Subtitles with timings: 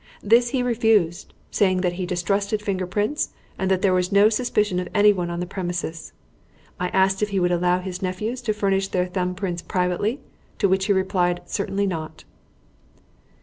[0.23, 4.79] This he refused, saying that he distrusted finger prints and that there was no suspicion
[4.79, 6.11] of anyone on the premises.
[6.79, 10.19] I asked if he would allow his nephews to furnish their thumb prints privately,
[10.57, 12.23] to which he replied, 'Certainly not.'"